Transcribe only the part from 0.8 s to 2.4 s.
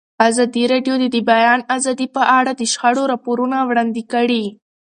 د د بیان آزادي په